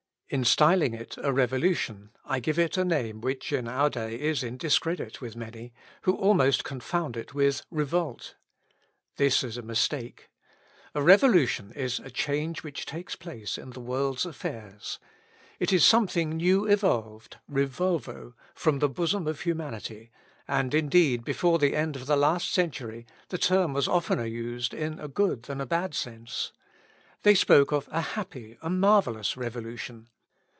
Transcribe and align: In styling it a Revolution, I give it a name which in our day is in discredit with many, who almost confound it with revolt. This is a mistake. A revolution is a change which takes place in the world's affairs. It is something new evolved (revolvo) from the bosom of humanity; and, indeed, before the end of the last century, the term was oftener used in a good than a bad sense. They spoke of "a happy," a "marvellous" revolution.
In 0.33 0.45
styling 0.45 0.93
it 0.93 1.17
a 1.17 1.33
Revolution, 1.33 2.11
I 2.23 2.39
give 2.39 2.57
it 2.57 2.77
a 2.77 2.85
name 2.85 3.19
which 3.19 3.51
in 3.51 3.67
our 3.67 3.89
day 3.89 4.15
is 4.17 4.43
in 4.43 4.55
discredit 4.55 5.19
with 5.19 5.35
many, 5.35 5.73
who 6.03 6.15
almost 6.15 6.63
confound 6.63 7.17
it 7.17 7.33
with 7.33 7.65
revolt. 7.69 8.35
This 9.17 9.43
is 9.43 9.57
a 9.57 9.61
mistake. 9.61 10.29
A 10.95 11.01
revolution 11.03 11.73
is 11.73 11.99
a 11.99 12.09
change 12.09 12.63
which 12.63 12.85
takes 12.85 13.17
place 13.17 13.57
in 13.57 13.71
the 13.71 13.81
world's 13.81 14.25
affairs. 14.25 14.99
It 15.59 15.73
is 15.73 15.83
something 15.83 16.29
new 16.37 16.65
evolved 16.65 17.35
(revolvo) 17.51 18.31
from 18.55 18.79
the 18.79 18.87
bosom 18.87 19.27
of 19.27 19.41
humanity; 19.41 20.11
and, 20.47 20.73
indeed, 20.73 21.25
before 21.25 21.59
the 21.59 21.75
end 21.75 21.97
of 21.97 22.05
the 22.05 22.15
last 22.15 22.53
century, 22.53 23.05
the 23.27 23.37
term 23.37 23.73
was 23.73 23.85
oftener 23.89 24.23
used 24.25 24.73
in 24.73 24.97
a 24.97 25.09
good 25.09 25.43
than 25.43 25.59
a 25.59 25.65
bad 25.65 25.93
sense. 25.93 26.53
They 27.23 27.35
spoke 27.35 27.73
of 27.73 27.89
"a 27.91 27.99
happy," 28.15 28.57
a 28.61 28.69
"marvellous" 28.69 29.35
revolution. 29.35 30.07